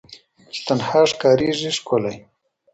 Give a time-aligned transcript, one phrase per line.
[0.51, 2.15] چي تنها ښکاریږي ښکلی